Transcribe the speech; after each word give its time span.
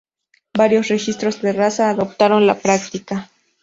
Varios 0.55 0.87
registros 0.87 1.43
de 1.43 1.53
raza 1.53 1.91
adoptaron 1.91 2.47
la 2.47 2.55
práctica. 2.57 3.29